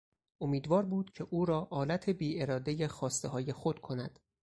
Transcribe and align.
امیدوار 0.41 0.85
بود 0.85 1.11
که 1.11 1.23
او 1.29 1.45
را 1.45 1.67
آلت 1.71 2.09
بیارادهی 2.09 2.87
خواستههای 2.87 3.53
خود 3.53 3.79
کند. 3.79 4.19